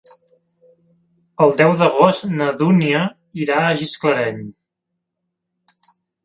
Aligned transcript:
El 1.45 1.51
deu 1.59 1.73
d'agost 1.81 2.25
na 2.39 2.47
Dúnia 2.61 3.03
irà 3.45 3.59
a 3.67 3.77
Gisclareny. 3.83 4.41